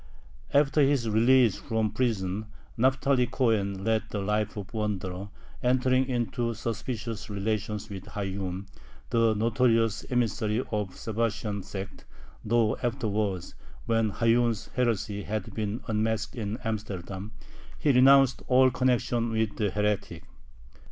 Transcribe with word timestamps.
After 0.51 0.81
his 0.81 1.07
release 1.07 1.59
from 1.59 1.91
prison 1.91 2.47
Naphtali 2.75 3.27
Cohen 3.27 3.83
led 3.83 4.01
the 4.09 4.17
life 4.19 4.57
of 4.57 4.73
a 4.73 4.77
wanderer, 4.77 5.29
entering 5.61 6.07
into 6.09 6.55
suspicious 6.55 7.29
relations 7.29 7.87
with 7.87 8.05
Hayyun, 8.05 8.65
the 9.11 9.35
notorious 9.35 10.03
emissary 10.09 10.61
of 10.71 10.89
the 10.89 10.97
Sabbatian 10.97 11.61
sect, 11.63 12.05
though 12.43 12.77
afterwards, 12.77 13.53
when 13.85 14.09
Hayyun's 14.09 14.69
heresy 14.73 15.21
had 15.21 15.53
been 15.53 15.81
unmasked 15.87 16.33
in 16.35 16.57
Amsterdam, 16.63 17.33
he 17.77 17.91
renounced 17.91 18.41
all 18.47 18.71
connection 18.71 19.29
with 19.29 19.55
the 19.57 19.69
heretic. 19.69 20.23